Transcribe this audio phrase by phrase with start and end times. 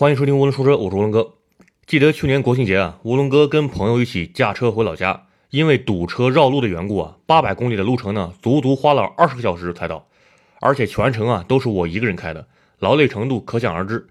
[0.00, 1.34] 欢迎收听涡轮说车，我是涡轮哥。
[1.86, 10.06] 记得去年国庆节啊，涡轮哥跟朋友一起驾车回老家，因为堵车绕路的缘故啊，八百公里的路程呢，足足花了二十个小时才到，
[10.58, 12.46] 而且全程啊都是我一个人开的，
[12.78, 14.06] 劳累程度可想而知。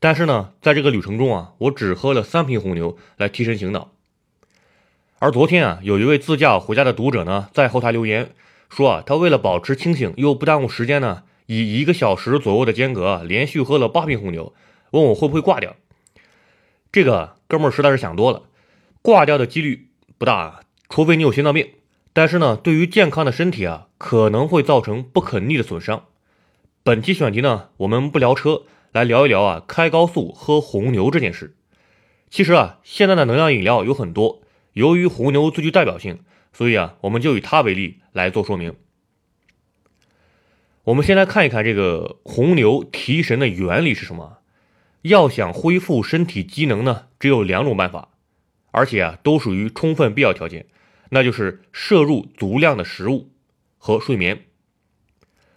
[0.00, 3.90] 但是呢，在这个旅程中啊，我只喝了三瓶红牛来提神醒脑。
[5.18, 8.30] 而昨天啊，有一位自驾回家的读者呢，在后台留言
[8.70, 14.54] 说啊，他为了保持清醒又不耽误时间呢，以一个小时左右的间隔连续喝了八瓶红牛。
[14.96, 15.76] 问我会不会挂掉？
[16.90, 18.44] 这个哥们儿实在是想多了，
[19.02, 21.70] 挂掉的几率不大，除非你有心脏病。
[22.12, 26.06] 但是呢，对于健康的身体啊，可能会造成不可逆的损伤。
[26.82, 28.62] 本期选题呢，我们不聊车，
[28.92, 31.54] 来聊一聊啊，开高速喝红牛这件事。
[32.30, 34.40] 其实啊，现在的能量饮料有很多，
[34.72, 36.20] 由于红牛最具代表性，
[36.54, 38.74] 所以啊，我们就以它为例来做说明。
[40.84, 44.38] 我们先来看一看这个红牛提神的原理是什么。
[45.08, 48.10] 要想恢复身体机能呢，只有两种办法，
[48.70, 50.66] 而且啊都属于充分必要条件，
[51.10, 53.32] 那就是摄入足量的食物
[53.78, 54.44] 和睡眠。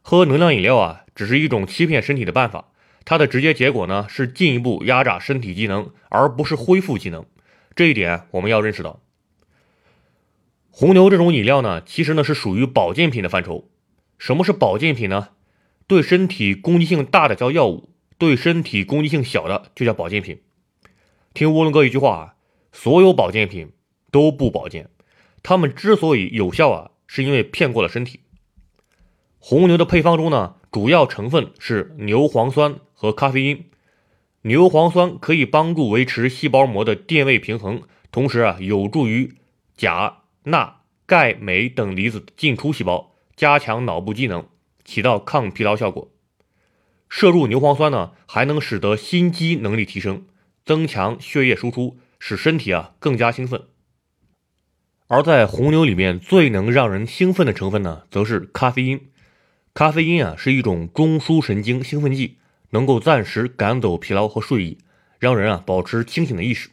[0.00, 2.70] 喝能量饮料啊，只是一种欺骗身体的办法，
[3.04, 7.24] 它的直接结果呢是进一步压榨身体机能，而不是恢复机能。
[7.74, 9.00] 这一点我们要认识到。
[10.70, 13.68] 红牛这种饮料呢，其实呢是属于保健品的范畴。
[14.18, 15.28] 什么是保健品呢？
[15.86, 17.91] 对身体攻击性大的叫药物。
[18.22, 20.40] 对身体攻击性小的就叫保健品。
[21.34, 22.34] 听涡轮哥一句话啊，
[22.70, 23.72] 所有保健品
[24.12, 24.88] 都不保健，
[25.42, 28.20] 它们之所以有效啊，是因为骗过了身体。
[29.40, 33.64] 红牛的配方中呢，主要成分是牛磺酸和咖啡因。
[34.42, 39.34] 牛磺酸可以帮助维持细胞膜的电位平衡，同时啊，有助于
[39.76, 44.46] 钾、钠、钙、镁等离子进出细胞，加强脑部机能，
[44.84, 46.11] 起到抗疲劳效果。
[47.14, 50.24] 摄入牛磺酸呢，还能使得心肌能力提升，
[50.64, 53.64] 增强血液输出，使身体啊更加兴奋。
[55.08, 59.10] 而在红牛里面最能让人兴奋的成分呢，则是咖啡因。
[59.74, 62.38] 咖啡因啊是一种中枢神经兴奋剂，
[62.70, 64.78] 能够暂时赶走疲劳和睡意，
[65.18, 66.70] 让人啊保持清醒的意识。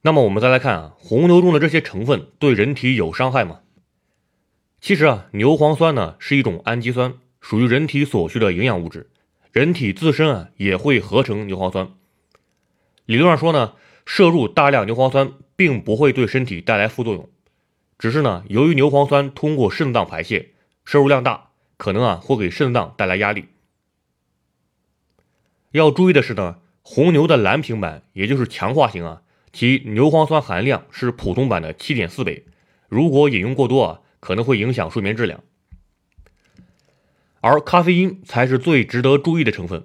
[0.00, 3.60] 那么我们再来看啊，红牛中的这些成分对人体有伤害吗？
[4.80, 7.12] 其实啊，牛磺酸呢是一种氨基酸。
[7.42, 9.10] 属于人体所需的营养物质，
[9.50, 11.90] 人体自身啊也会合成牛磺酸。
[13.04, 13.74] 理论上说呢，
[14.06, 17.28] 摄入大量牛磺酸并不会对身体带来副作用，
[17.98, 20.52] 只是呢，由于牛磺酸通过肾脏排泄，
[20.84, 23.46] 摄入量大，可能啊会给肾脏带来压力。
[25.72, 29.22] 要注意的是呢，红牛的蓝瓶版，也就是强化型啊，
[29.52, 32.46] 其牛磺酸含量是普通版的七点四倍，
[32.88, 35.42] 如果饮用过多啊，可能会影响睡眠质量。
[37.42, 39.84] 而咖啡因才是最值得注意的成分。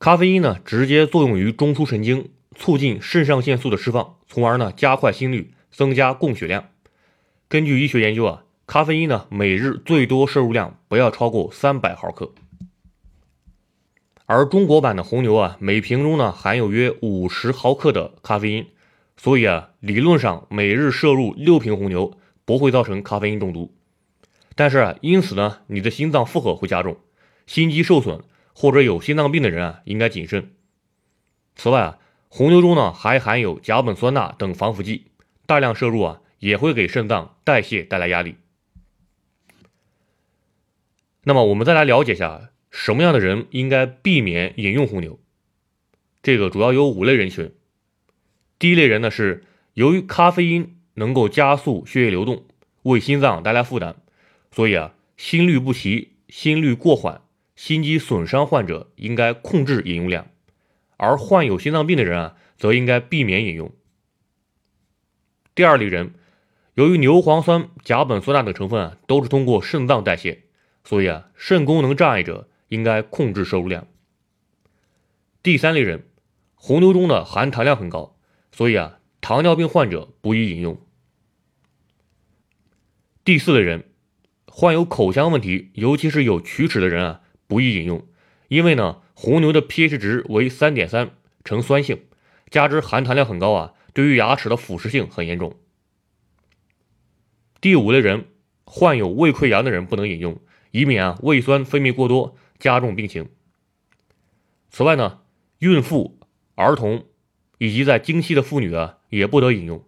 [0.00, 6.70] 咖啡因呢，直接作用于中枢神经，促进肾上腺素的释放，从而呢加快心率，增加供血量。
[7.48, 12.32] 根据医学研究啊，咖啡因呢每日最多摄入量不要超过三百毫克。
[14.26, 18.66] 而中国版的红牛啊，每瓶中呢含有约五十毫克的咖啡因，
[19.16, 23.72] 所以啊，理论上每日摄入六瓶红牛不会造成咖啡因中毒。
[24.54, 26.98] 但是啊，因此呢，你的心脏负荷会加重，
[27.46, 28.22] 心肌受损
[28.54, 30.52] 或者有心脏病的人啊，应该谨慎。
[31.56, 31.98] 此外啊，
[32.28, 35.06] 红牛中呢还含有甲苯酸钠等防腐剂，
[35.46, 38.36] 大量摄入啊也会给肾脏代谢带来压力。
[41.24, 45.18] 那么我们再来了解一下，什么样的人应该避免饮用红牛？
[46.22, 47.54] 这个主要有五类人群。
[48.58, 52.44] 第一类人呢是由于咖啡因能够加速血液流动，
[52.82, 53.96] 为心脏带来负担。
[54.54, 57.22] 所以啊，心律不齐、心率过缓、
[57.56, 60.26] 心肌损伤患者应该控制饮用量，
[60.98, 63.72] 而患有心脏病的人啊，则应该避免饮用。
[65.54, 66.12] 第二类人，
[66.74, 70.42] 由于牛磺酸、甲苯酸钠等成分啊，都是通过肾脏代谢，
[70.84, 73.86] 所以啊，肾功能障碍者应该控制摄入量。
[75.42, 76.06] 第三类人，
[76.54, 78.18] 红牛中的含糖量很高，
[78.52, 80.78] 所以啊，糖尿病患者不宜饮用。
[83.24, 83.84] 第四类人。
[84.54, 88.06] 患有口腔问题，尤其是有龋齿的人啊，不宜饮用，
[88.48, 91.12] 因为呢，红牛的 pH 值为三点三，
[91.42, 92.02] 呈酸性，
[92.50, 95.56] 加之含糖量很高啊，对于牙齿的腐蚀性很严重。
[97.62, 98.26] 第五类人，
[98.66, 100.38] 患有胃溃疡的人不能饮用，
[100.70, 103.30] 以免啊胃酸分泌过多，加重病情。
[104.68, 105.20] 此外呢，
[105.60, 106.20] 孕妇、
[106.56, 107.06] 儿童
[107.56, 109.82] 以及在经期的妇女啊，也不得饮用。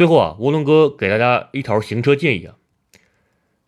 [0.00, 2.54] 最后啊，涡轮哥给大家一条行车建议啊。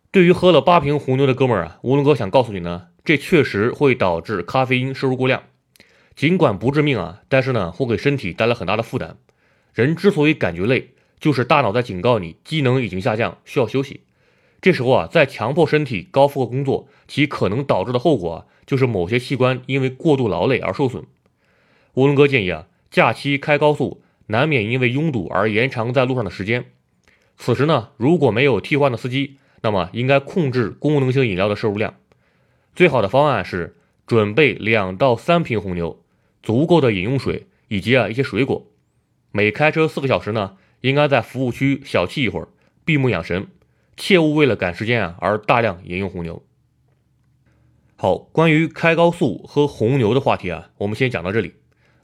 [0.09, 5.43] 对于喝了八瓶红牛的哥们儿啊，涡轮哥想告诉你呢，这确实会导致咖啡因摄入过量。
[6.15, 9.17] 尽管不致命啊，但是呢，会给身体带来很大的负担。
[9.75, 14.01] 人之所以感觉累，就是大脑在警告你机能已经下降，需要休息。
[14.59, 21.03] 这时候啊，再强迫身体高负荷工作，其可能导致的后果啊，就是某些器官因为过度劳累而受损。
[21.93, 24.01] 乌龙哥建议啊，假期开高速，
[24.33, 26.65] 难免因为拥堵而延长在路上的时间。
[27.37, 31.93] 此时呢，如果没有替换的司机，那么应该控制功能性饮料的摄入量。
[32.75, 33.75] 最好的方案是
[34.07, 36.03] 准备两到三瓶红牛，
[36.41, 38.65] 足够的饮用水以及啊一些水果。
[39.31, 42.47] 每开车四个小时呢，应该在服务区小憩一会儿，
[42.83, 43.47] 闭目养神。
[43.95, 46.43] 切勿为了赶时间啊而大量饮用红牛。
[47.95, 51.53] 好，关于开高速喝红牛的话题啊，我们先讲到这里。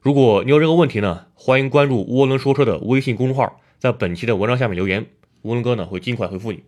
[0.01, 5.07] 如果你有任何问题呢，欢迎关注涡轮说车的微信公众号，在本期的文章下面留言，
[5.43, 6.63] 涡轮哥呢会尽快回复你。